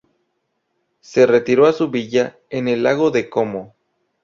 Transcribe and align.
Se 1.01 1.27
retiró 1.27 1.67
a 1.67 1.73
su 1.73 1.91
villa 1.91 2.39
en 2.49 2.67
el 2.67 2.81
Lago 2.81 3.11
de 3.11 3.29
Como. 3.29 3.75